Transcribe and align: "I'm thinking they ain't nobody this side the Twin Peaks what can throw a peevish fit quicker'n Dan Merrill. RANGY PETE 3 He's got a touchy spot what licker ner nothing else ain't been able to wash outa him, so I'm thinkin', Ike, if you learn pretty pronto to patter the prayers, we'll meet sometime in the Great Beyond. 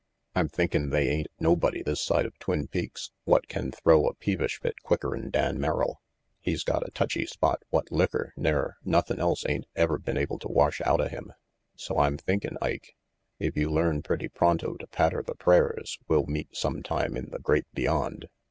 "I'm 0.35 0.49
thinking 0.49 0.89
they 0.89 1.09
ain't 1.09 1.27
nobody 1.39 1.83
this 1.83 2.03
side 2.03 2.25
the 2.25 2.31
Twin 2.39 2.67
Peaks 2.67 3.11
what 3.25 3.47
can 3.47 3.71
throw 3.71 4.07
a 4.07 4.15
peevish 4.15 4.59
fit 4.59 4.81
quicker'n 4.81 5.29
Dan 5.29 5.59
Merrill. 5.59 6.01
RANGY 6.01 6.01
PETE 6.01 6.43
3 6.45 6.51
He's 6.51 6.63
got 6.63 6.87
a 6.87 6.89
touchy 6.89 7.25
spot 7.27 7.61
what 7.69 7.91
licker 7.91 8.33
ner 8.35 8.77
nothing 8.83 9.19
else 9.19 9.45
ain't 9.47 9.67
been 9.75 10.17
able 10.17 10.39
to 10.39 10.47
wash 10.47 10.81
outa 10.85 11.07
him, 11.07 11.33
so 11.75 11.99
I'm 11.99 12.17
thinkin', 12.17 12.57
Ike, 12.63 12.95
if 13.37 13.55
you 13.55 13.69
learn 13.69 14.01
pretty 14.01 14.27
pronto 14.27 14.73
to 14.77 14.87
patter 14.87 15.21
the 15.21 15.35
prayers, 15.35 15.99
we'll 16.07 16.25
meet 16.25 16.55
sometime 16.57 17.15
in 17.15 17.29
the 17.29 17.37
Great 17.37 17.67
Beyond. 17.75 18.27